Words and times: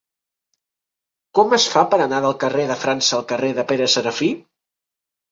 Com 1.39 1.51
es 1.57 1.67
fa 1.73 1.83
per 1.91 1.99
anar 2.05 2.21
del 2.25 2.33
carrer 2.43 2.65
de 2.71 2.77
França 2.85 3.11
al 3.19 3.25
carrer 3.33 3.51
de 3.59 3.65
Pere 3.73 3.89
Serafí? 3.97 4.31